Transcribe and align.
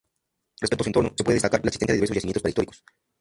Respecto 0.59 0.81
a 0.81 0.85
su 0.85 0.89
entorno, 0.89 1.13
se 1.15 1.23
puede 1.23 1.35
destacar 1.35 1.61
la 1.63 1.67
existencia 1.69 1.91
de 1.93 1.97
diversos 1.97 2.15
yacimientos 2.15 2.41
prehistóricos. 2.41 2.83